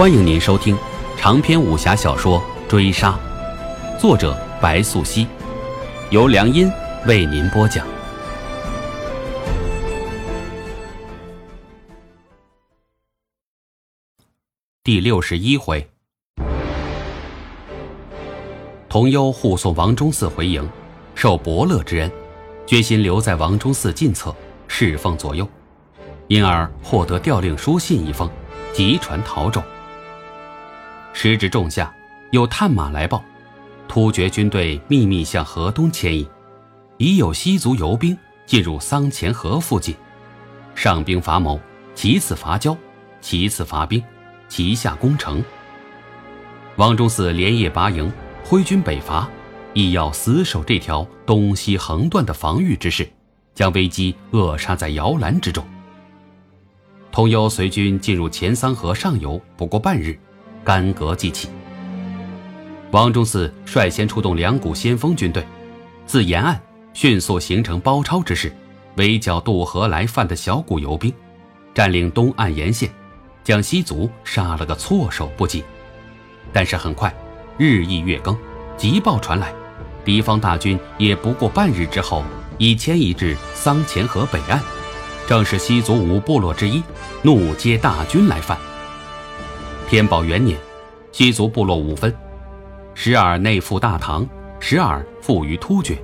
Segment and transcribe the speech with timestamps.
[0.00, 0.74] 欢迎您收听
[1.18, 3.20] 长篇武侠小说《追杀》，
[4.00, 5.26] 作者白素熙，
[6.08, 6.72] 由良音
[7.06, 7.86] 为您播讲。
[14.82, 15.86] 第六十一回，
[18.88, 20.66] 童幽护送王忠嗣回营，
[21.14, 22.10] 受伯乐之恩，
[22.64, 24.34] 决心留在王忠嗣近侧
[24.66, 25.46] 侍奉左右，
[26.28, 28.30] 因而获得调令书信一封，
[28.72, 29.62] 急传陶州。
[31.12, 31.92] 时值仲夏，
[32.30, 33.22] 有探马来报，
[33.88, 36.26] 突厥军队秘密向河东迁移，
[36.98, 39.94] 已有西族游兵进入桑乾河附近，
[40.74, 41.60] 上兵伐谋，
[41.94, 42.76] 其次伐交，
[43.20, 44.02] 其次伐兵，
[44.48, 45.42] 其下攻城。
[46.76, 48.10] 王忠嗣连夜拔营，
[48.44, 49.28] 挥军北伐，
[49.74, 53.06] 亦要死守这条东西横断的防御之势，
[53.52, 55.62] 将危机扼杀在摇篮之中。
[57.12, 60.18] 通幽随军进入钱桑河上游，不过半日。
[60.64, 61.48] 干戈即起。
[62.90, 65.46] 王忠嗣率先出动两股先锋军队，
[66.06, 66.60] 自沿岸
[66.92, 68.52] 迅速形成包抄之势，
[68.96, 71.12] 围剿渡河来犯的小股游兵，
[71.72, 72.90] 占领东岸沿线，
[73.44, 75.62] 将西族杀了个措手不及。
[76.52, 77.14] 但是很快，
[77.56, 78.36] 日益月更，
[78.76, 79.54] 急报传来，
[80.04, 82.24] 敌方大军也不过半日之后
[82.58, 84.60] 已迁移至桑乾河北岸，
[85.28, 86.82] 正是西族五部落之一
[87.22, 88.58] 怒接大军来犯。
[89.90, 90.56] 天宝元年，
[91.10, 92.14] 西族部落五分，
[92.94, 94.24] 时而内附大唐，
[94.60, 95.98] 时而附于突厥。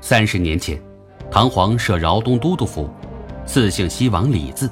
[0.00, 0.80] 三十年前，
[1.28, 2.88] 唐皇设饶东都督府，
[3.44, 4.70] 赐姓西王李字。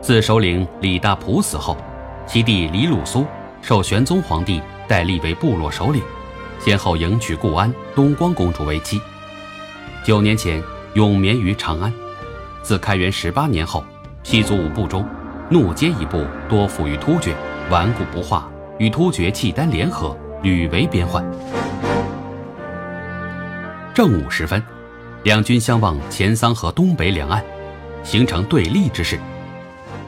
[0.00, 1.76] 自首领李大普死后，
[2.28, 3.26] 其弟李鲁苏
[3.60, 6.00] 受玄宗皇帝代立为部落首领，
[6.60, 9.00] 先后迎娶固安东光公主为妻。
[10.04, 10.62] 九年前，
[10.94, 11.92] 永眠于长安。
[12.62, 13.82] 自开元十八年后，
[14.22, 15.04] 西族五部中。
[15.48, 17.32] 怒接一部多附于突厥，
[17.70, 21.24] 顽固不化，与突厥契丹联合，屡为边患。
[23.94, 24.60] 正午时分，
[25.22, 27.40] 两军相望钱桑河东北两岸，
[28.02, 29.20] 形成对立之势。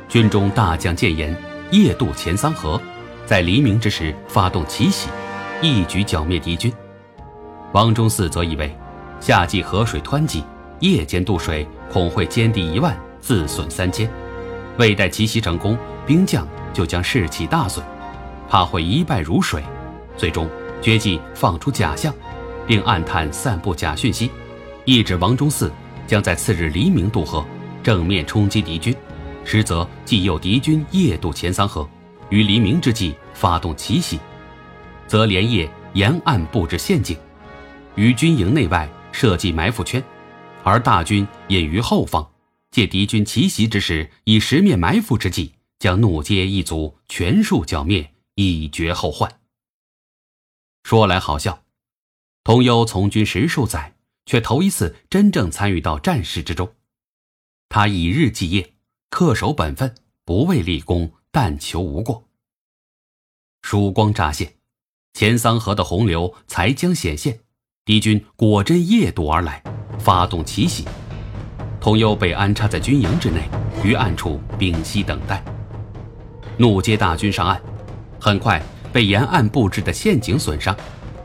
[0.09, 1.37] 军中大将建言
[1.71, 2.81] 夜渡钱桑河，
[3.25, 5.09] 在黎明之时发动奇袭，
[5.63, 6.73] 一举剿灭敌军。
[7.73, 8.77] 王忠嗣则以为，
[9.21, 10.43] 夏季河水湍急，
[10.81, 14.11] 夜间渡水恐会歼敌一万，自损三千。
[14.79, 17.85] 未待奇袭成功，兵将就将士气大损，
[18.49, 19.63] 怕会一败如水。
[20.17, 20.49] 最终
[20.81, 22.15] 决计放出假象，
[22.67, 24.31] 并暗探散布假讯息，
[24.85, 25.71] 意指王忠嗣
[26.07, 27.45] 将在次日黎明渡河，
[27.83, 28.95] 正面冲击敌军。
[29.45, 31.89] 实则既诱敌军夜渡钱桑河，
[32.31, 34.21] 于黎明之际发动奇袭，
[35.07, 37.17] 则连夜沿岸布置陷阱，
[37.97, 40.03] 于军营内外设计埋伏圈，
[40.63, 42.25] 而大军隐于后方。
[42.71, 49.41] 借敌军奇袭之时，以十面埋伏之计，将怒接一族全数剿灭，以绝后患。
[50.85, 51.65] 说来好笑，
[52.45, 53.97] 童幽从军十数载，
[54.27, 56.75] 却头一次真正参与到战事之中。
[57.69, 58.75] 他以日继夜，
[59.11, 62.29] 恪守本分，不为立功，但求无过。
[63.63, 64.55] 曙光乍现，
[65.13, 67.41] 钱桑河的洪流才将显现，
[67.85, 69.63] 敌军果真夜渡而来，
[69.99, 70.85] 发动奇袭。
[71.81, 73.43] 童优被安插在军营之内，
[73.85, 75.43] 于暗处屏息等待。
[76.57, 77.61] 怒接大军上岸，
[78.19, 78.61] 很快
[78.93, 80.77] 被沿岸布置的陷阱损伤，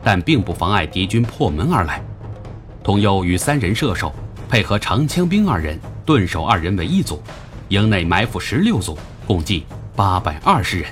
[0.02, 2.00] 但并不妨碍敌军破门而来。
[2.84, 4.14] 童优与三人射手
[4.48, 7.20] 配合长枪兵二人、盾手二人为一组，
[7.68, 9.66] 营内埋伏十六组，共计
[9.96, 10.88] 八百二十人，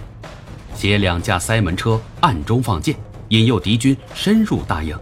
[0.74, 2.96] 携两架塞门车暗中放箭，
[3.28, 4.98] 引诱敌军深入大营。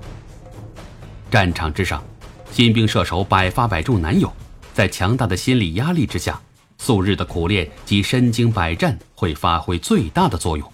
[1.31, 2.03] 战场之上，
[2.50, 4.31] 新兵射手百发百中难有。
[4.72, 6.41] 在强大的心理压力之下，
[6.78, 10.72] 素日的苦练及身经百战会发挥最大的作用。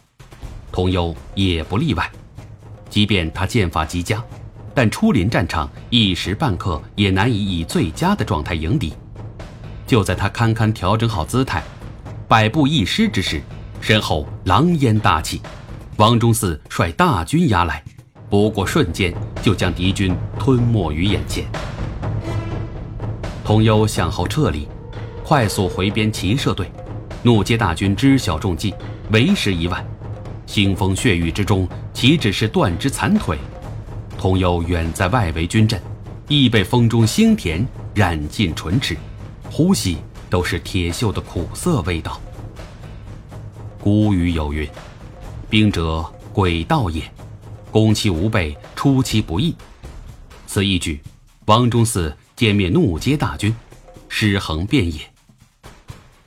[0.70, 2.10] 童幽也不例外，
[2.90, 4.22] 即便他剑法极佳，
[4.74, 8.92] 但初临战场一时半刻也难以以最佳的状态迎敌。
[9.86, 11.62] 就在他堪堪调整好姿态，
[12.28, 13.40] 百步一失之时，
[13.80, 15.40] 身后狼烟大起，
[15.96, 17.82] 王忠嗣率大军压来，
[18.28, 21.46] 不过瞬间就将敌军吞没于眼前。
[23.46, 24.66] 童幽向后撤离，
[25.22, 26.68] 快速回边骑射队，
[27.22, 28.74] 怒接大军知晓中计，
[29.12, 29.86] 为时已晚。
[30.48, 33.38] 腥风血雨之中，岂止是断肢残腿？
[34.18, 35.80] 童幽远在外围军阵，
[36.26, 37.64] 亦被风中腥甜
[37.94, 38.96] 染尽唇齿，
[39.48, 42.20] 呼吸都是铁锈的苦涩味道。
[43.80, 44.68] 古语有云
[45.48, 46.04] ：“兵者，
[46.34, 47.00] 诡道也，
[47.70, 49.54] 攻其无备，出其不意。”
[50.48, 51.00] 此一举，
[51.44, 52.12] 王忠嗣。
[52.36, 53.54] 歼灭怒街大军，
[54.10, 55.00] 尸横遍野。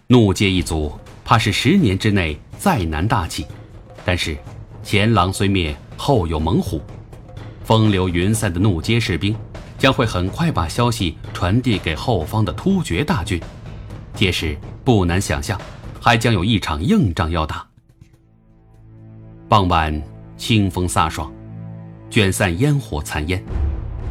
[0.08, 0.92] 怒街一族
[1.24, 3.46] 怕是十年之内再难大起，
[4.04, 4.36] 但是
[4.82, 6.82] 前狼虽灭，后有猛虎。
[7.64, 9.36] 风流云散的怒街士兵，
[9.78, 13.40] 将会很快把消息传递给后方的突厥大军。
[14.16, 15.62] 届时不难想象，
[16.02, 17.68] 还将有一场硬仗要打。
[19.48, 20.02] 傍晚，
[20.38, 21.32] 清风飒爽，
[22.10, 23.44] 卷散烟火残烟，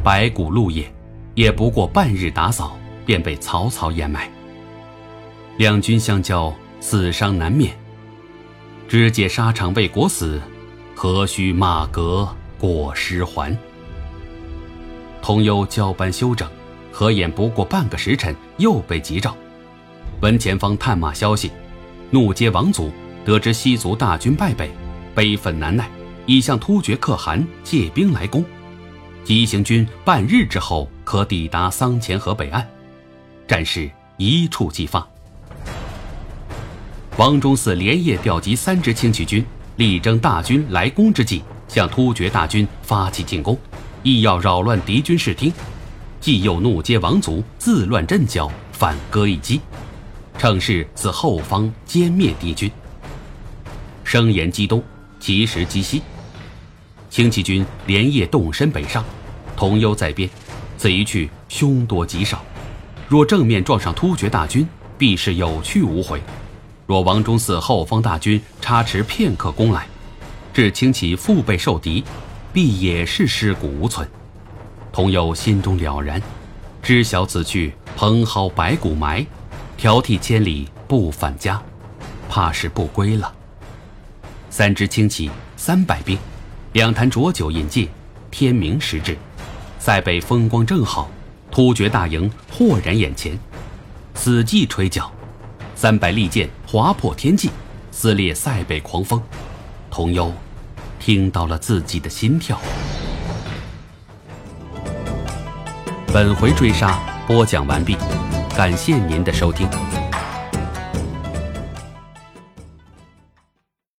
[0.05, 0.89] 白骨露野，
[1.39, 2.77] 也不过半日打扫，
[3.07, 4.29] 便被草草掩埋。
[5.57, 7.79] 两军相交，死伤难免。
[8.89, 10.43] 只解沙场为国死，
[10.97, 13.57] 何须马革裹尸还？
[15.23, 16.51] 同忧交班休整，
[16.91, 19.37] 合眼不过半个时辰，又被急召。
[20.21, 21.53] 闻前方探马消息，
[22.11, 22.91] 怒接王祖
[23.25, 24.73] 得知西族大军败北，
[25.15, 25.89] 悲愤难耐，
[26.27, 28.45] 已向突厥可汗借兵来攻。
[29.23, 32.63] 急行军半日之后可抵达桑乾河北岸，
[33.47, 35.09] 战事一触即发。
[37.17, 39.43] 王忠嗣连夜调集三支轻骑军，
[39.77, 43.59] 力争大军来攻之际，向突厥大军发起进攻，
[44.03, 45.51] 意要扰乱敌军视听，
[46.21, 49.63] 既又怒揭王族自乱阵脚，反戈一击，
[50.37, 52.71] 乘势自后方歼灭敌军。
[54.05, 54.85] 声言击东，
[55.19, 56.03] 其实击西。
[57.09, 59.03] 轻骑军连夜动身北上，
[59.57, 60.29] 同忧在边，
[60.79, 62.41] 此一去凶多吉少，
[63.09, 64.67] 若正面撞上突厥大军，
[64.97, 66.23] 必是有去无回。
[66.87, 69.87] 若王忠嗣后方大军差迟片刻攻来，
[70.55, 72.05] 至轻骑腹背受敌，
[72.53, 74.09] 必也是尸骨无存。
[74.93, 76.23] 同友心中了然，
[76.81, 79.27] 知晓此去蓬蒿白骨埋，
[79.79, 81.61] 迢迢千里不返家，
[82.29, 83.33] 怕是不归了。
[84.49, 86.17] 三支轻骑，三百兵，
[86.73, 87.89] 两坛浊酒饮尽，
[88.31, 89.19] 天明时至，
[89.89, 91.09] 塞北风光正好，
[91.51, 93.39] 突厥大营豁然眼前，
[94.15, 95.11] 死寂吹角。
[95.75, 97.49] 三百利剑划破天际，
[97.91, 99.19] 撕裂塞北狂风。
[99.91, 100.31] 童忧
[101.01, 102.61] 听到了自己的心跳。
[106.13, 107.97] 本回追杀播讲完毕，
[108.55, 109.67] 感谢您的收听。